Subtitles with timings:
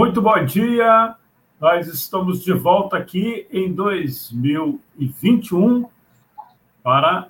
[0.00, 1.14] Muito bom dia.
[1.60, 5.84] Nós estamos de volta aqui em 2021
[6.82, 7.28] para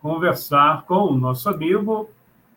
[0.00, 2.08] conversar com o nosso amigo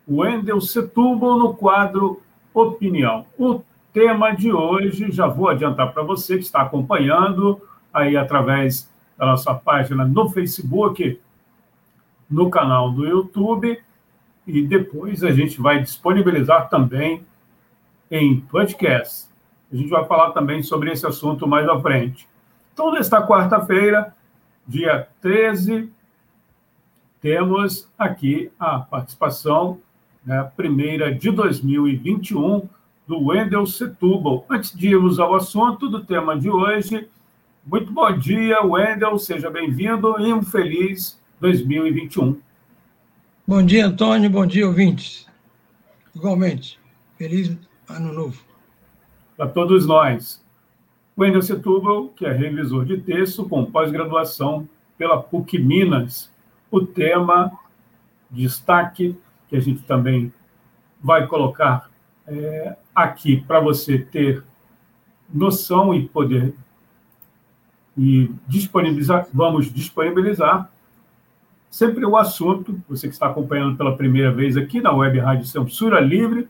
[0.08, 2.22] Wendel Setúbal no quadro
[2.54, 3.26] Opinião.
[3.38, 3.60] O
[3.92, 7.60] tema de hoje, já vou adiantar para você que está acompanhando
[7.92, 11.20] aí através da nossa página no Facebook,
[12.30, 13.78] no canal do YouTube,
[14.46, 17.26] e depois a gente vai disponibilizar também
[18.10, 19.28] em podcast.
[19.72, 22.28] A gente vai falar também sobre esse assunto mais à frente.
[22.72, 24.14] Então, nesta quarta-feira,
[24.66, 25.90] dia 13,
[27.20, 29.80] temos aqui a participação,
[30.24, 32.68] né, primeira de 2021,
[33.06, 34.46] do Wendel Setúbal.
[34.48, 37.08] Antes de irmos ao assunto do tema de hoje,
[37.66, 42.38] muito bom dia, Wendel, seja bem-vindo e um feliz 2021.
[43.46, 45.26] Bom dia, Antônio, bom dia, ouvintes.
[46.14, 46.78] Igualmente,
[47.16, 47.56] feliz
[47.88, 48.40] ano novo.
[49.36, 50.44] Para todos nós.
[51.16, 56.30] Wendel Setúbal, que é revisor de texto com pós-graduação pela PUC Minas.
[56.70, 57.50] O tema,
[58.30, 59.16] destaque,
[59.48, 60.32] que a gente também
[61.02, 61.90] vai colocar
[62.26, 64.44] é, aqui para você ter
[65.32, 66.54] noção e poder
[67.96, 70.70] e disponibilizar, vamos disponibilizar
[71.68, 76.00] sempre o assunto, você que está acompanhando pela primeira vez aqui na Web Rádio Censura
[76.00, 76.48] Livre,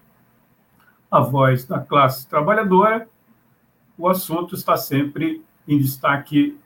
[1.10, 3.08] a voz da classe trabalhadora,
[3.96, 6.56] o assunto está sempre em destaque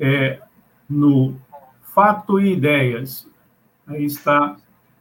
[0.00, 0.40] é,
[0.88, 1.36] no
[1.94, 3.28] Fato e Ideias.
[3.86, 4.56] Aí está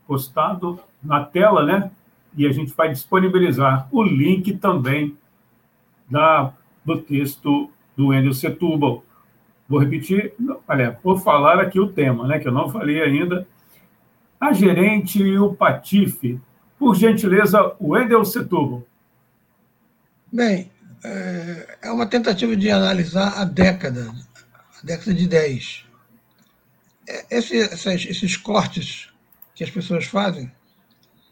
[0.07, 1.91] postado na tela, né?
[2.37, 5.17] E a gente vai disponibilizar o link também
[6.09, 6.53] da,
[6.83, 9.03] do texto do Wendel Setúbal.
[9.67, 10.33] Vou repetir,
[10.67, 12.39] olha, vou falar aqui o tema, né?
[12.39, 13.47] Que eu não falei ainda.
[14.39, 16.39] A gerente e o Patife
[16.85, 18.85] por gentileza, Wendel Setúbal.
[20.31, 20.69] Bem,
[21.03, 24.13] é, é uma tentativa de analisar a década,
[24.79, 25.83] a década de 10.
[27.09, 29.09] É, esse, esses, esses cortes
[29.55, 30.51] que as pessoas fazem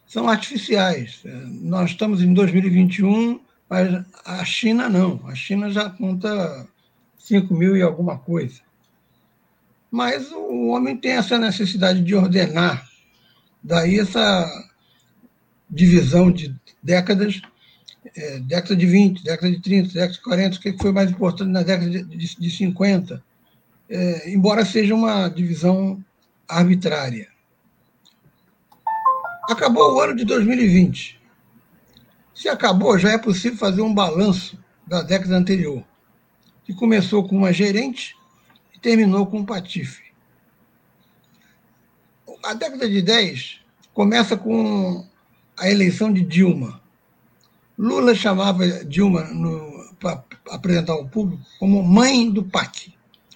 [0.07, 1.21] são artificiais.
[1.23, 5.21] É, nós estamos em 2021, mas a China não.
[5.27, 6.67] A China já conta
[7.19, 8.59] 5 mil e alguma coisa.
[9.91, 12.89] Mas o homem tem essa necessidade de ordenar.
[13.63, 14.72] Daí essa
[15.73, 17.41] divisão de décadas,
[18.15, 21.49] é, década de 20, década de 30, década de 40, o que foi mais importante
[21.49, 23.23] na década de, de, de 50,
[23.89, 26.03] é, embora seja uma divisão
[26.47, 27.27] arbitrária.
[29.49, 31.19] Acabou o ano de 2020.
[32.33, 34.57] Se acabou, já é possível fazer um balanço
[34.87, 35.83] da década anterior,
[36.63, 38.15] que começou com uma gerente
[38.73, 40.03] e terminou com um patife.
[42.43, 43.61] A década de 10
[43.93, 45.07] começa com
[45.57, 46.81] a eleição de Dilma.
[47.77, 49.27] Lula chamava Dilma
[49.99, 52.93] para apresentar ao público como mãe do PAC.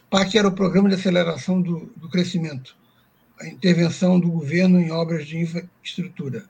[0.10, 2.76] PAC era o Programa de Aceleração do, do Crescimento,
[3.40, 6.46] a intervenção do governo em obras de infraestrutura.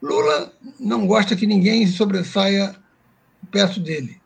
[0.00, 2.74] Lula não gosta que ninguém sobressaia
[3.50, 4.20] perto dele.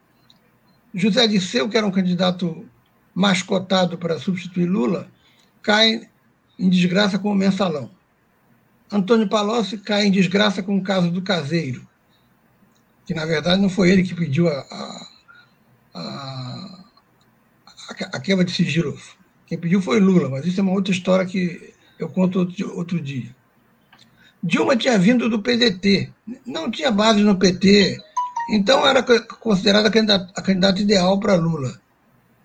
[0.94, 2.66] José Disseu, que era um candidato
[3.14, 5.10] mascotado para substituir Lula,
[5.62, 6.08] cai
[6.58, 7.90] em desgraça com o mensalão.
[8.90, 11.86] Antônio Palocci cai em desgraça com o caso do caseiro,
[13.04, 15.08] que na verdade não foi ele que pediu a, a,
[15.94, 16.84] a,
[18.12, 18.96] a quebra de sigilo.
[19.46, 23.00] Quem pediu foi Lula, mas isso é uma outra história que eu conto outro, outro
[23.00, 23.34] dia.
[24.42, 26.12] Dilma tinha vindo do PDT,
[26.44, 28.00] não tinha base no PT,
[28.50, 31.80] então era considerada a candidata, ideal para Lula.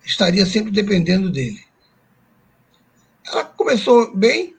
[0.04, 1.62] Estaria sempre dependendo dele.
[3.24, 4.56] Ela começou bem,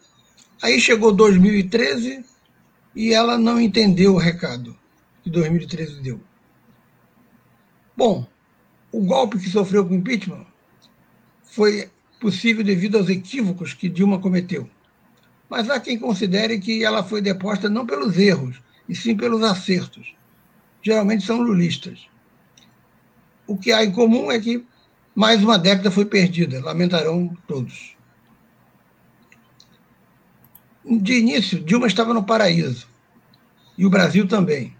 [0.63, 2.23] Aí chegou 2013
[2.95, 4.79] e ela não entendeu o recado
[5.21, 6.21] que 2013 deu.
[7.97, 8.25] Bom,
[8.89, 10.45] o golpe que sofreu com o impeachment
[11.43, 14.69] foi possível devido aos equívocos que Dilma cometeu.
[15.49, 20.15] Mas há quem considere que ela foi deposta não pelos erros, e sim pelos acertos.
[20.81, 22.07] Geralmente são lulistas.
[23.45, 24.65] O que há em comum é que
[25.13, 27.97] mais uma década foi perdida, lamentarão todos.
[30.85, 32.87] De início, Dilma estava no paraíso,
[33.77, 34.75] e o Brasil também.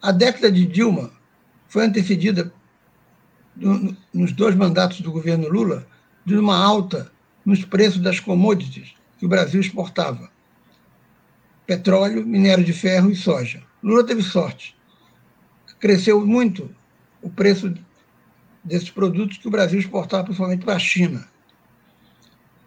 [0.00, 1.10] A década de Dilma
[1.68, 2.52] foi antecedida,
[4.12, 5.86] nos dois mandatos do governo Lula,
[6.24, 7.10] de uma alta
[7.44, 10.30] nos preços das commodities que o Brasil exportava:
[11.66, 13.62] petróleo, minério de ferro e soja.
[13.82, 14.76] Lula teve sorte.
[15.78, 16.74] Cresceu muito
[17.22, 17.72] o preço
[18.62, 21.26] desses produtos que o Brasil exportava principalmente para a China.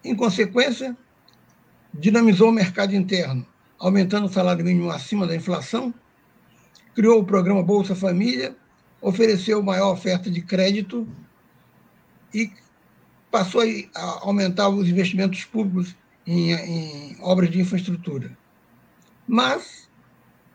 [0.02, 0.96] Em consequência,
[1.94, 3.46] dinamizou o mercado interno,
[3.78, 5.94] aumentando o salário mínimo acima da inflação
[6.94, 8.56] criou o programa Bolsa Família,
[9.00, 11.06] ofereceu maior oferta de crédito
[12.32, 12.50] e
[13.30, 13.62] passou
[13.94, 15.94] a aumentar os investimentos públicos
[16.26, 18.36] em, em obras de infraestrutura.
[19.26, 19.88] Mas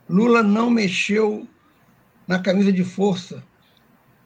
[0.09, 1.47] Lula não mexeu
[2.25, 3.43] na camisa de força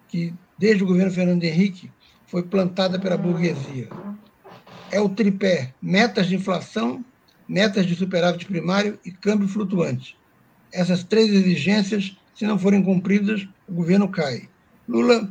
[0.07, 1.92] que, desde o governo Fernando Henrique,
[2.27, 3.89] foi plantada pela burguesia.
[4.94, 7.04] É o tripé: metas de inflação,
[7.50, 10.16] metas de superávit primário e câmbio flutuante.
[10.72, 14.48] Essas três exigências, se não forem cumpridas, o governo cai.
[14.88, 15.28] Lula,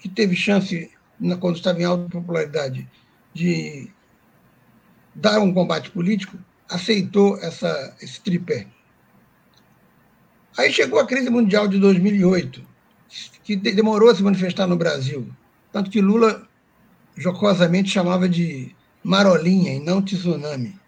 [0.00, 0.90] que teve chance,
[1.38, 2.88] quando estava em alta popularidade,
[3.32, 3.88] de
[5.14, 6.36] dar um combate político,
[6.68, 8.66] aceitou essa, esse tripé.
[10.58, 12.66] Aí chegou a crise mundial de 2008,
[13.44, 15.30] que demorou a se manifestar no Brasil.
[15.70, 16.48] Tanto que Lula
[17.16, 20.78] jocosamente chamava de marolinha e não tsunami.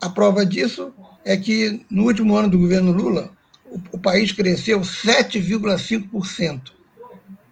[0.00, 0.92] A prova disso
[1.24, 3.30] é que, no último ano do governo Lula,
[3.64, 6.72] o, o país cresceu 7,5%,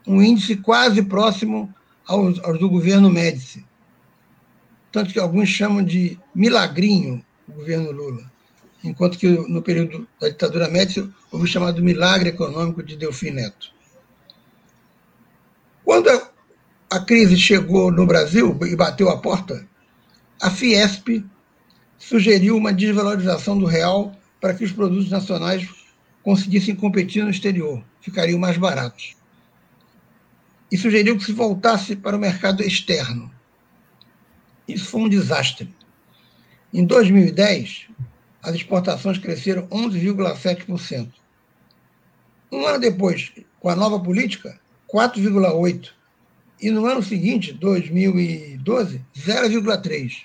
[0.07, 1.73] um índice quase próximo
[2.07, 3.65] aos, aos do governo Médici.
[4.91, 8.31] Tanto que alguns chamam de milagrinho o governo Lula,
[8.85, 13.73] enquanto que no período da ditadura Médici houve o chamado milagre econômico de Delfim Neto.
[15.85, 16.32] Quando a,
[16.93, 19.67] a crise chegou no Brasil e bateu a porta,
[20.43, 21.25] a Fiesp
[21.99, 25.67] sugeriu uma desvalorização do real para que os produtos nacionais
[26.23, 29.17] conseguissem competir no exterior, ficariam mais baratos.
[30.71, 33.33] E sugeriu que se voltasse para o mercado externo.
[34.69, 35.75] Isso foi um desastre.
[36.75, 37.87] Em 2010,
[38.43, 41.11] as exportações cresceram 11,7%.
[42.53, 44.61] Um ano depois, com a nova política,
[44.93, 46.02] 4,8%.
[46.63, 50.23] E no ano seguinte, 2012, 0,3%.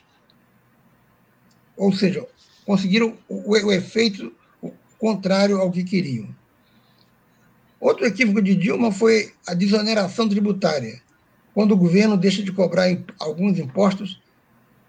[1.76, 2.28] Ou seja,
[2.64, 4.32] conseguiram o, o efeito
[5.00, 6.30] contrário ao que queriam.
[7.80, 11.02] Outro equívoco de Dilma foi a desoneração tributária,
[11.54, 12.86] quando o governo deixa de cobrar
[13.20, 14.22] alguns impostos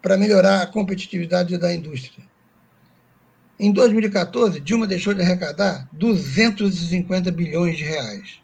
[0.02, 2.26] para melhorar a competitividade da indústria.
[3.58, 8.38] Em 2014, Dilma deixou de arrecadar 250 bilhões de reais.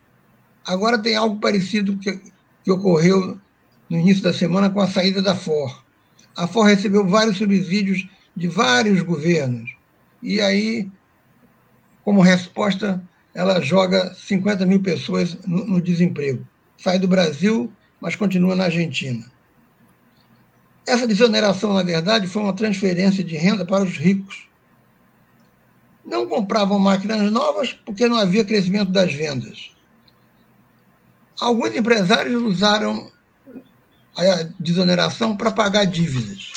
[0.66, 2.20] Agora tem algo parecido que,
[2.64, 3.38] que ocorreu
[3.88, 5.84] no início da semana com a saída da FOR.
[6.34, 9.70] A FOR recebeu vários subsídios de vários governos.
[10.22, 10.90] E aí,
[12.02, 13.02] como resposta,
[13.34, 16.46] ela joga 50 mil pessoas no, no desemprego.
[16.78, 17.70] Sai do Brasil,
[18.00, 19.24] mas continua na Argentina.
[20.86, 24.48] Essa desoneração, na verdade, foi uma transferência de renda para os ricos.
[26.04, 29.73] Não compravam máquinas novas porque não havia crescimento das vendas.
[31.40, 33.10] Alguns empresários usaram
[34.16, 36.52] a desoneração para pagar dívidas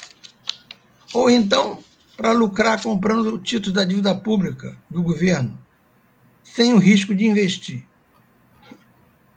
[1.14, 1.84] ou então
[2.16, 5.58] para lucrar comprando o título da dívida pública do governo,
[6.44, 7.86] sem o risco de investir.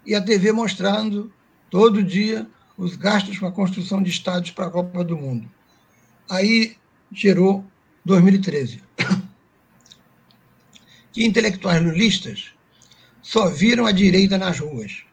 [0.05, 1.33] E a TV mostrando
[1.69, 5.51] todo dia os gastos com a construção de estádios para a Copa do Mundo.
[6.29, 6.77] Aí
[7.13, 7.65] gerou
[8.05, 8.83] 2013.
[11.13, 12.53] Que intelectuais lulistas
[13.21, 15.05] só viram a direita nas ruas.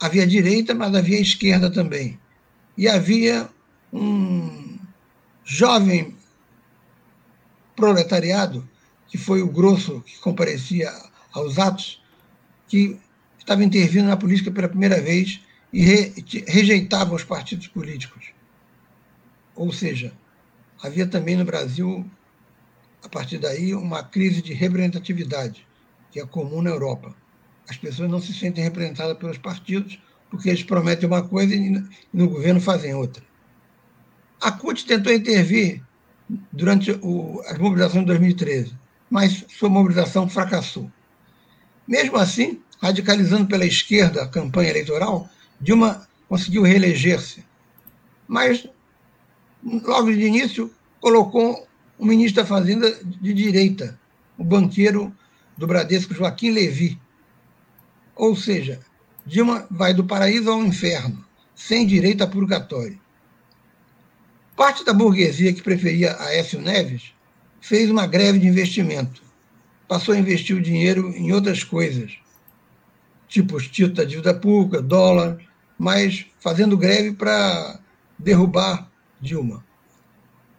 [0.00, 2.18] Havia direita, mas havia esquerda também.
[2.76, 3.48] E havia
[3.92, 4.78] um
[5.44, 6.16] jovem
[7.74, 8.68] proletariado,
[9.06, 10.92] que foi o grosso que comparecia
[11.32, 12.02] aos atos,
[12.68, 12.98] que
[13.38, 15.40] estava intervindo na política pela primeira vez
[15.72, 16.14] e re,
[16.46, 18.26] rejeitava os partidos políticos.
[19.54, 20.12] Ou seja,
[20.82, 22.04] havia também no Brasil,
[23.02, 25.66] a partir daí, uma crise de representatividade,
[26.10, 27.14] que é comum na Europa.
[27.68, 29.98] As pessoas não se sentem representadas pelos partidos
[30.30, 31.82] porque eles prometem uma coisa e
[32.12, 33.22] no governo fazem outra.
[34.40, 35.82] A CUT tentou intervir
[36.52, 38.74] durante o, as mobilizações de 2013,
[39.10, 40.90] mas sua mobilização fracassou.
[41.86, 45.28] Mesmo assim, radicalizando pela esquerda a campanha eleitoral,
[45.60, 47.44] Dilma conseguiu reeleger-se.
[48.26, 48.68] Mas,
[49.64, 51.66] logo de início, colocou
[51.98, 53.98] um ministro da Fazenda de direita,
[54.36, 55.14] o banqueiro
[55.56, 57.00] do Bradesco, Joaquim Levi.
[58.16, 58.80] Ou seja,
[59.26, 61.22] Dilma vai do paraíso ao inferno,
[61.54, 62.98] sem direito a purgatório.
[64.56, 67.12] Parte da burguesia que preferia Aécio Neves
[67.60, 69.22] fez uma greve de investimento.
[69.86, 72.16] Passou a investir o dinheiro em outras coisas,
[73.28, 75.38] tipo os títulos da dívida pública, dólar,
[75.78, 77.78] mas fazendo greve para
[78.18, 79.64] derrubar Dilma.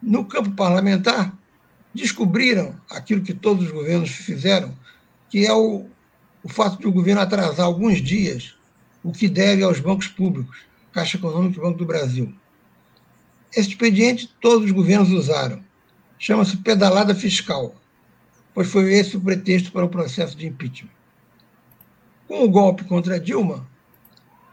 [0.02, 1.34] No campo parlamentar,
[1.94, 4.78] descobriram aquilo que todos os governos fizeram,
[5.30, 5.90] que é o,
[6.44, 8.56] o fato de o governo atrasar alguns dias
[9.04, 12.34] o que deve aos bancos públicos, Caixa Econômica e Banco do Brasil.
[13.56, 15.64] Esse expediente todos os governos usaram.
[16.20, 17.76] Chama-se pedalada fiscal.
[18.54, 20.90] pois foi esse o pretexto para o processo de impeachment.
[22.28, 23.68] Com o golpe contra Dilma,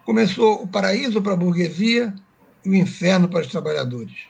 [0.04, 2.14] começou o paraíso para a burguesia
[2.64, 4.26] e o inferno para os trabalhadores.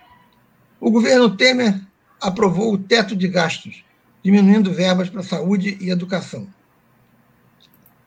[0.81, 1.81] O governo Temer
[2.21, 3.85] aprovou o teto de gastos,
[4.23, 6.49] diminuindo verbas para saúde e educação.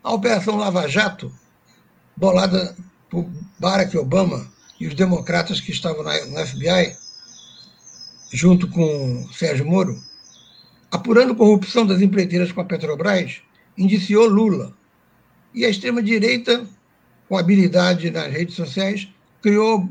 [0.07, 1.29] A Operação Lava Jato,
[2.15, 2.73] bolada
[3.09, 4.49] por Barack Obama
[4.79, 6.95] e os democratas que estavam no FBI,
[8.31, 10.01] junto com Sérgio Moro,
[10.89, 13.41] apurando corrupção das empreiteiras com a Petrobras,
[13.77, 14.73] indiciou Lula.
[15.53, 16.65] E a extrema-direita,
[17.27, 19.09] com habilidade nas redes sociais,
[19.41, 19.89] criou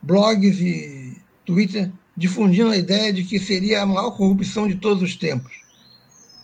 [0.00, 5.16] blogs e Twitter difundindo a ideia de que seria a maior corrupção de todos os
[5.16, 5.54] tempos.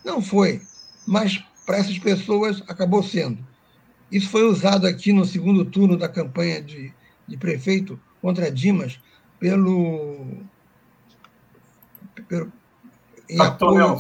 [0.04, 0.61] Não foi,
[1.06, 1.40] mas
[1.71, 3.47] para essas pessoas acabou sendo.
[4.11, 6.93] Isso foi usado aqui no segundo turno da campanha de,
[7.29, 8.99] de prefeito contra Dimas
[9.39, 10.43] pelo,
[12.27, 12.53] pelo
[13.29, 13.97] em apoio ao,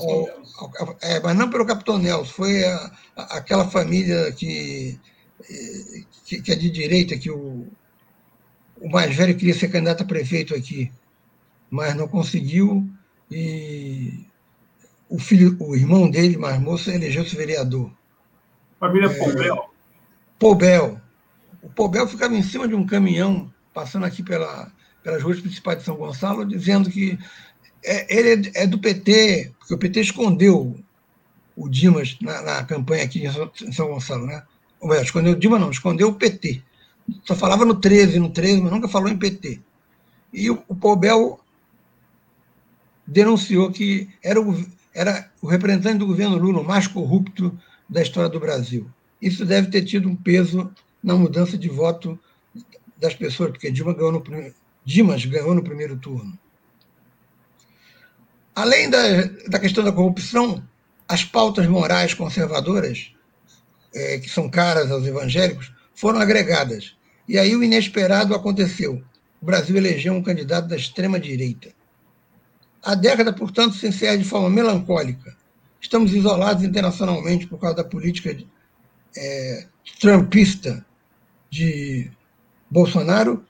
[0.58, 4.98] ao, é, mas não pelo Capitão Nelson, foi a, a, aquela família que,
[6.24, 7.68] que, que, é de direita, que o,
[8.80, 10.90] o mais velho queria ser candidato a prefeito aqui
[11.70, 12.84] mas não conseguiu
[13.30, 14.26] e
[15.10, 17.90] o filho, o irmão dele, mais moço, elegeu-se vereador.
[18.78, 19.70] Família é, Poubel.
[20.38, 21.00] Poubel.
[21.60, 24.70] O Poubel ficava em cima de um caminhão, passando aqui pela,
[25.02, 27.18] pelas ruas principais de São Gonçalo, dizendo que
[27.84, 30.78] é, ele é, do PT, porque o PT escondeu
[31.56, 34.44] o Dimas na, na campanha aqui em São Gonçalo, né?
[34.80, 36.62] Ou melhor, escondeu o Dimas, não, escondeu o PT.
[37.24, 39.60] Só falava no 13, no 13, mas nunca falou em PT.
[40.32, 41.40] E o, o Poubel
[43.04, 44.56] denunciou que era o,
[44.94, 48.90] era o representante do governo Lula mais corrupto da história do Brasil.
[49.20, 50.70] Isso deve ter tido um peso
[51.02, 52.18] na mudança de voto
[52.96, 54.54] das pessoas, porque Dilma ganhou no primeiro,
[54.84, 56.38] Dimas ganhou no primeiro turno.
[58.54, 60.62] Além da, da questão da corrupção,
[61.08, 63.12] as pautas morais conservadoras,
[63.94, 66.96] é, que são caras aos evangélicos, foram agregadas.
[67.28, 69.02] E aí o inesperado aconteceu.
[69.40, 71.72] O Brasil elegeu um candidato da extrema-direita.
[72.82, 75.36] A década, portanto, se encerra de forma melancólica.
[75.80, 78.36] Estamos isolados internacionalmente por causa da política
[79.16, 79.66] é,
[79.98, 80.84] trumpista
[81.50, 82.10] de
[82.70, 83.44] Bolsonaro.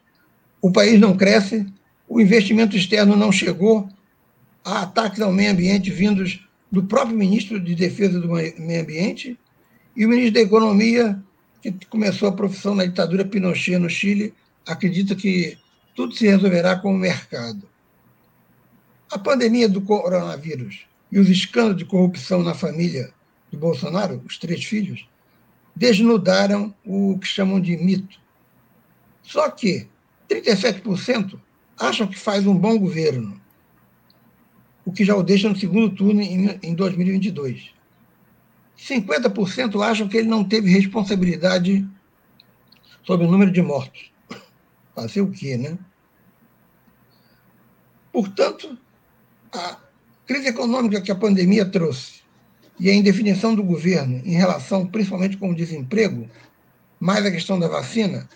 [0.61, 1.67] O país não cresce,
[2.09, 3.89] o investimento externo não chegou,
[4.65, 9.39] há ataques ao meio ambiente vindos do próprio ministro de Defesa do Meio Ambiente
[9.97, 11.23] e o ministro da Economia,
[11.63, 14.35] que começou a profissão na ditadura Pinochet no Chile,
[14.67, 15.57] acredita que
[15.95, 17.70] tudo se resolverá com o mercado.
[19.11, 23.13] A pandemia do coronavírus e os escândalos de corrupção na família
[23.51, 25.09] de Bolsonaro, os três filhos,
[25.75, 28.21] desnudaram o que chamam de mito.
[29.23, 29.89] Só que
[30.29, 31.41] 37%
[31.77, 33.41] acham que faz um bom governo,
[34.85, 37.75] o que já o deixa no segundo turno em 2022.
[38.79, 41.85] 50% acham que ele não teve responsabilidade
[43.03, 44.13] sobre o número de mortos.
[44.95, 45.77] Fazer o quê, né?
[48.13, 48.79] Portanto,
[49.53, 49.79] a
[50.27, 52.21] crise econômica que a pandemia trouxe
[52.79, 56.29] e a indefinição do governo em relação principalmente com o desemprego,
[56.99, 58.29] mais a questão da vacina,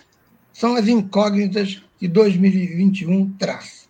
[0.53, 3.89] são as incógnitas que 2021 traz.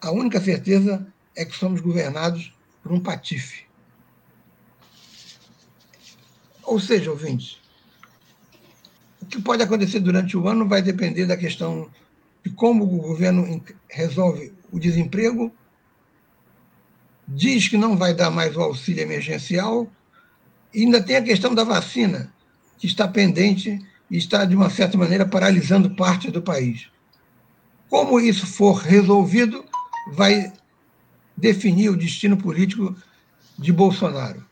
[0.00, 3.64] A única certeza é que somos governados por um patife.
[6.64, 7.60] Ou seja, ouvintes,
[9.22, 11.88] o que pode acontecer durante o ano vai depender da questão
[12.44, 15.52] de como o governo resolve o desemprego
[17.28, 19.86] diz que não vai dar mais o auxílio emergencial,
[20.72, 22.32] e ainda tem a questão da vacina,
[22.78, 23.78] que está pendente
[24.10, 26.88] e está, de uma certa maneira, paralisando parte do país.
[27.90, 29.64] Como isso for resolvido,
[30.12, 30.52] vai
[31.36, 32.96] definir o destino político
[33.58, 34.44] de Bolsonaro.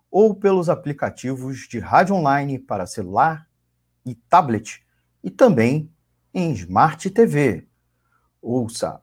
[0.10, 3.46] ou pelos aplicativos de rádio online para celular
[4.05, 4.82] e tablet
[5.22, 5.91] e também
[6.34, 7.67] em Smart TV.
[8.41, 9.02] Ouça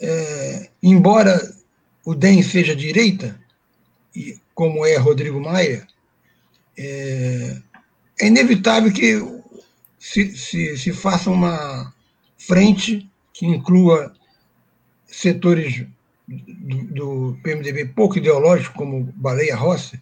[0.00, 1.40] é, embora
[2.04, 3.38] o DEM seja direita,
[4.14, 5.86] e como é Rodrigo Maia,
[6.78, 7.56] é,
[8.20, 9.20] é inevitável que
[9.98, 11.92] se, se, se faça uma
[12.38, 14.14] frente que inclua
[15.06, 15.84] setores
[16.26, 20.00] do, do PMDB pouco ideológicos, como Baleia Rossi,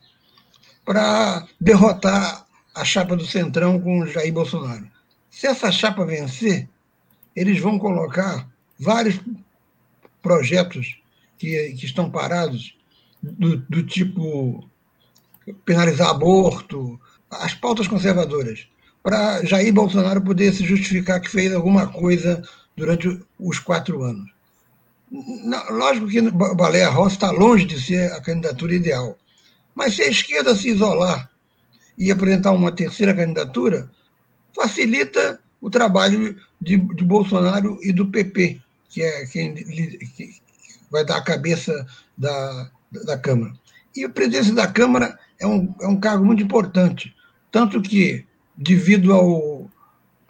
[0.84, 4.88] para derrotar a chapa do Centrão com Jair Bolsonaro.
[5.30, 6.68] Se essa chapa vencer,
[7.34, 9.18] eles vão colocar vários
[10.24, 10.96] projetos
[11.38, 12.74] que, que estão parados,
[13.22, 14.68] do, do tipo
[15.64, 16.98] penalizar aborto,
[17.30, 18.66] as pautas conservadoras,
[19.02, 22.42] para Jair Bolsonaro poder se justificar que fez alguma coisa
[22.74, 24.30] durante os quatro anos.
[25.70, 29.18] Lógico que Baleia Rossi está longe de ser a candidatura ideal.
[29.74, 31.30] Mas se a esquerda se isolar
[31.98, 33.90] e apresentar uma terceira candidatura,
[34.54, 38.60] facilita o trabalho de, de Bolsonaro e do PP,
[38.94, 40.40] que é quem que
[40.88, 41.84] vai dar a cabeça
[42.16, 42.70] da,
[43.04, 43.52] da Câmara.
[43.96, 47.12] E a presidência da Câmara é um, é um cargo muito importante,
[47.50, 48.24] tanto que,
[48.56, 49.68] devido ao,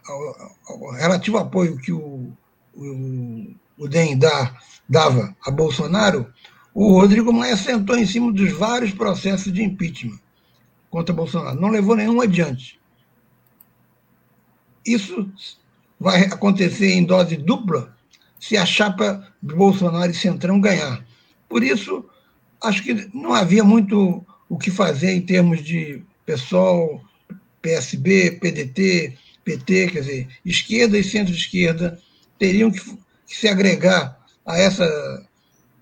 [0.07, 2.33] ao, ao relativo apoio que o,
[2.75, 6.33] o, o DEM dá, dava a Bolsonaro,
[6.73, 10.19] o Rodrigo Maia sentou em cima dos vários processos de impeachment
[10.91, 11.61] contra Bolsonaro.
[11.61, 12.81] Não levou nenhum adiante.
[14.87, 15.31] Isso
[16.01, 17.95] vai acontecer em dose dupla
[18.47, 21.03] se a chapa Bolsonaro e Centrão ganhar.
[21.49, 22.05] Por isso,
[22.63, 27.03] acho que não havia muito o que fazer em termos de PSOL,
[27.63, 31.99] PSB, PDT, PT, quer dizer, esquerda e centro-esquerda
[32.39, 35.27] teriam que, que, se agregar a essa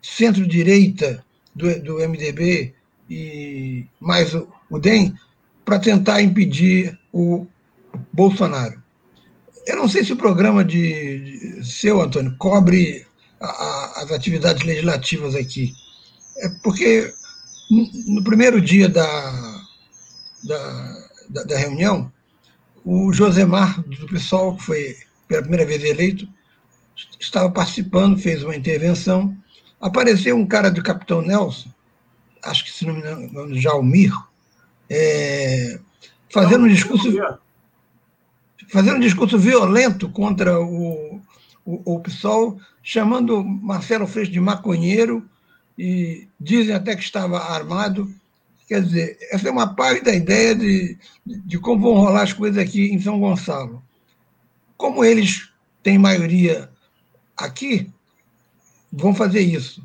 [0.00, 1.24] centro-direita
[1.56, 2.72] do, do MDB
[3.10, 5.16] e mais o, o DEM
[5.64, 7.44] para tentar impedir o
[8.12, 8.81] Bolsonaro.
[9.66, 13.06] Eu não sei se o programa de, de seu, Antônio, cobre
[13.40, 15.72] a, a, as atividades legislativas aqui.
[16.38, 17.12] É porque
[17.70, 19.62] no, no primeiro dia da,
[20.44, 22.12] da, da, da reunião,
[22.84, 24.96] o Josemar, do PSOL, que foi
[25.28, 26.28] pela primeira vez eleito,
[27.20, 29.36] estava participando, fez uma intervenção.
[29.80, 31.70] Apareceu um cara do Capitão Nelson,
[32.42, 34.12] acho que se não me engano, Jalmir,
[34.90, 35.78] é,
[36.30, 37.08] fazendo um discurso.
[38.72, 41.20] Fazendo um discurso violento contra o,
[41.62, 45.28] o, o PSOL, chamando Marcelo Freixo de maconheiro
[45.78, 48.10] e dizem até que estava armado.
[48.66, 52.56] Quer dizer, essa é uma parte da ideia de, de como vão rolar as coisas
[52.56, 53.82] aqui em São Gonçalo.
[54.78, 55.50] Como eles
[55.82, 56.70] têm maioria
[57.36, 57.90] aqui,
[58.90, 59.84] vão fazer isso.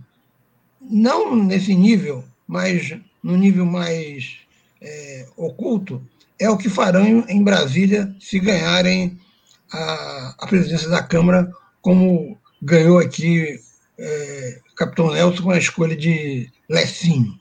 [0.79, 4.37] Não nesse nível, mas no nível mais
[4.81, 6.01] é, oculto,
[6.39, 9.19] é o que farão em Brasília se ganharem
[9.71, 13.59] a, a presidência da Câmara, como ganhou aqui
[13.97, 17.37] é, Capitão Nelson com a escolha de Lecinho.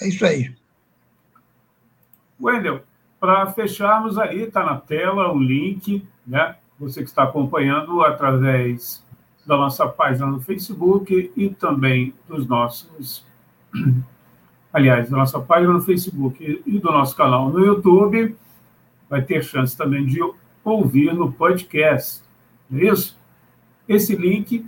[0.00, 0.54] É isso aí.
[2.40, 2.82] Wendel,
[3.18, 6.56] para fecharmos aí, está na tela o link, né?
[6.78, 9.04] Você que está acompanhando através
[9.46, 13.24] da nossa página no Facebook e também dos nossos
[14.74, 18.34] aliás, da nossa página no Facebook e do nosso canal no YouTube,
[19.08, 20.18] vai ter chance também de
[20.64, 22.22] ouvir no podcast.
[22.68, 23.16] Não é isso?
[23.88, 24.66] Esse link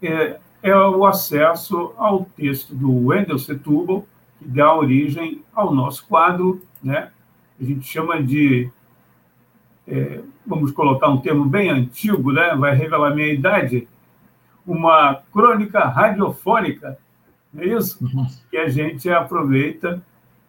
[0.00, 4.06] é, é o acesso ao texto do Wendel Setúbal,
[4.38, 7.10] que dá origem ao nosso quadro, né?
[7.60, 8.70] A gente chama de,
[9.88, 12.54] é, vamos colocar um termo bem antigo, né?
[12.54, 13.88] Vai revelar minha idade,
[14.64, 16.96] uma crônica radiofônica
[17.58, 17.98] é isso?
[18.02, 18.26] Uhum.
[18.50, 20.02] Que a gente aproveita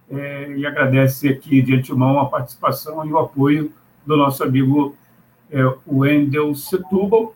[0.10, 3.72] é, e agradece aqui de antemão a participação e o apoio
[4.06, 4.96] do nosso amigo
[5.50, 7.36] é, Wendel Setúbal,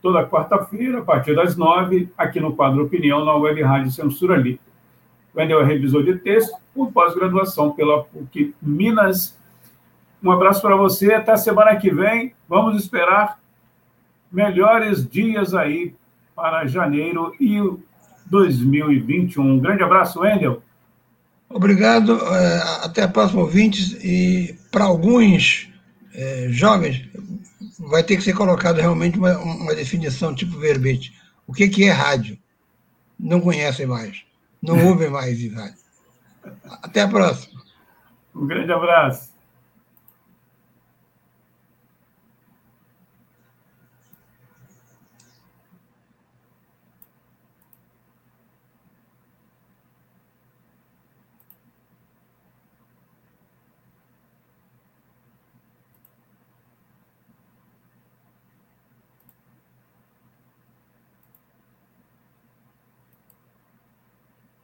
[0.00, 4.60] toda quarta-feira, a partir das nove, aqui no quadro Opinião, na Web Rádio Censura Livre.
[5.34, 9.38] Wendel é revisor de texto por pós-graduação pela PUC Minas.
[10.22, 12.34] Um abraço para você, até a semana que vem.
[12.48, 13.40] Vamos esperar
[14.30, 15.94] melhores dias aí
[16.34, 17.60] para janeiro e
[18.32, 19.42] 2021.
[19.42, 20.62] Um grande abraço, Wendel.
[21.50, 22.18] Obrigado.
[22.34, 23.92] É, até a próxima, ouvintes.
[24.02, 25.70] E para alguns
[26.14, 27.06] é, jovens,
[27.78, 31.12] vai ter que ser colocado realmente uma, uma definição tipo verbete.
[31.46, 32.38] O que, que é rádio?
[33.20, 34.24] Não conhecem mais.
[34.62, 35.82] Não ouvem mais rádio.
[36.82, 37.60] Até a próxima.
[38.34, 39.31] Um grande abraço.